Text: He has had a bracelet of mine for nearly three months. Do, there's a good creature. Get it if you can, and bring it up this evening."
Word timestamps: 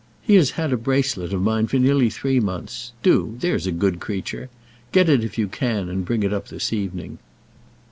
He 0.23 0.33
has 0.33 0.49
had 0.57 0.73
a 0.73 0.77
bracelet 0.77 1.31
of 1.31 1.43
mine 1.43 1.67
for 1.67 1.77
nearly 1.77 2.09
three 2.09 2.39
months. 2.39 2.91
Do, 3.03 3.35
there's 3.39 3.67
a 3.67 3.71
good 3.71 3.99
creature. 3.99 4.49
Get 4.91 5.07
it 5.07 5.23
if 5.23 5.37
you 5.37 5.47
can, 5.47 5.89
and 5.89 6.03
bring 6.05 6.23
it 6.23 6.33
up 6.33 6.47
this 6.47 6.73
evening." 6.73 7.19